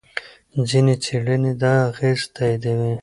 [0.69, 2.93] ځینې څېړنې دا اغېز تاییدوي.